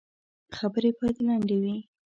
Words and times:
خبري 0.57 0.91
باید 0.97 1.17
لنډي 1.27 1.57
وي. 1.63 1.75